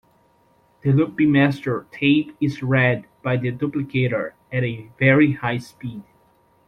The 0.81 0.93
loop-bin 0.93 1.31
master 1.31 1.85
tape 1.91 2.35
is 2.41 2.63
read 2.63 3.05
by 3.21 3.37
the 3.37 3.51
duplicator 3.51 4.31
at 4.51 4.63
a 4.63 4.89
very 4.97 5.33
high 5.33 5.59
speed. 5.59 6.01